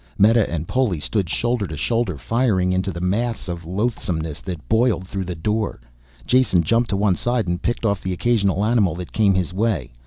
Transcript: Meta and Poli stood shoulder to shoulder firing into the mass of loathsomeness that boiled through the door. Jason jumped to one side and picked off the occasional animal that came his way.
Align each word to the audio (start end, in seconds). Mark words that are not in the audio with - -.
Meta 0.17 0.49
and 0.51 0.67
Poli 0.67 0.99
stood 0.99 1.29
shoulder 1.29 1.67
to 1.67 1.77
shoulder 1.77 2.17
firing 2.17 2.73
into 2.73 2.89
the 2.91 2.99
mass 2.99 3.47
of 3.47 3.65
loathsomeness 3.67 4.41
that 4.41 4.67
boiled 4.67 5.05
through 5.05 5.25
the 5.25 5.35
door. 5.35 5.79
Jason 6.25 6.63
jumped 6.63 6.89
to 6.89 6.97
one 6.97 7.13
side 7.13 7.47
and 7.47 7.61
picked 7.61 7.85
off 7.85 8.01
the 8.01 8.11
occasional 8.13 8.65
animal 8.65 8.95
that 8.95 9.13
came 9.13 9.35
his 9.35 9.53
way. 9.53 9.91